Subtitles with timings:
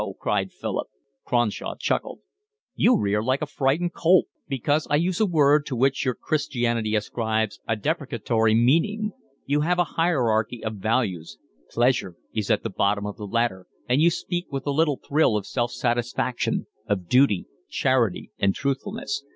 [0.19, 0.87] cried Philip.
[1.25, 2.21] Cronshaw chuckled.
[2.73, 6.95] "You rear like a frightened colt, because I use a word to which your Christianity
[6.95, 9.11] ascribes a deprecatory meaning.
[9.45, 11.37] You have a hierarchy of values;
[11.69, 15.37] pleasure is at the bottom of the ladder, and you speak with a little thrill
[15.37, 19.23] of self satisfaction, of duty, charity, and truthfulness.